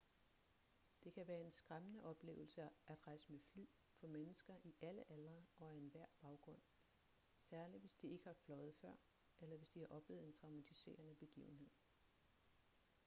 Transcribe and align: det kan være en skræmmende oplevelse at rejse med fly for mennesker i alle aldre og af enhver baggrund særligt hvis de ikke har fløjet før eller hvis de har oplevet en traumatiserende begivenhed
det 1.03 1.13
kan 1.13 1.27
være 1.27 1.41
en 1.41 1.51
skræmmende 1.51 2.03
oplevelse 2.03 2.69
at 2.87 3.07
rejse 3.07 3.31
med 3.31 3.39
fly 3.39 3.65
for 3.99 4.07
mennesker 4.07 4.53
i 4.63 4.75
alle 4.81 5.03
aldre 5.11 5.43
og 5.57 5.71
af 5.71 5.75
enhver 5.75 6.05
baggrund 6.21 6.61
særligt 7.39 7.79
hvis 7.81 7.93
de 7.95 8.07
ikke 8.07 8.25
har 8.25 8.33
fløjet 8.45 8.75
før 8.75 8.93
eller 9.41 9.57
hvis 9.57 9.69
de 9.69 9.79
har 9.79 9.87
oplevet 9.87 10.25
en 10.25 10.33
traumatiserende 10.33 11.15
begivenhed 11.15 11.69